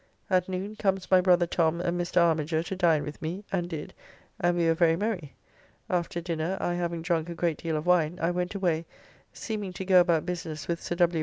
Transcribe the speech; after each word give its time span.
At 0.31 0.49
noon 0.49 0.75
comes 0.77 1.11
my 1.11 1.21
brother 1.21 1.45
Tom 1.45 1.79
and 1.79 2.01
Mr. 2.01 2.19
Armiger 2.19 2.63
to 2.63 2.75
dine 2.75 3.03
with 3.03 3.21
me, 3.21 3.45
and 3.51 3.69
did, 3.69 3.93
and 4.39 4.57
we 4.57 4.65
were 4.65 4.73
very 4.73 4.95
merry. 4.95 5.35
After 5.91 6.19
dinner, 6.19 6.57
I 6.59 6.73
having 6.73 7.03
drunk 7.03 7.29
a 7.29 7.35
great 7.35 7.57
deal 7.57 7.77
of 7.77 7.85
wine, 7.85 8.17
I 8.19 8.31
went 8.31 8.55
away, 8.55 8.87
seeming 9.31 9.73
to 9.73 9.85
go 9.85 9.99
about 9.99 10.25
business 10.25 10.67
with 10.67 10.81
Sir 10.81 10.95
W. 10.95 11.19